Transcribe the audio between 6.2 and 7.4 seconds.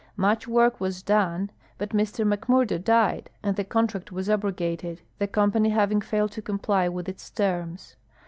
to comply Avith its